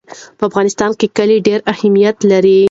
په 0.37 0.43
افغانستان 0.49 0.91
کې 0.99 1.07
کلي 1.17 1.37
ډېر 1.47 1.59
اهمیت 1.73 2.17
لري. 2.31 2.59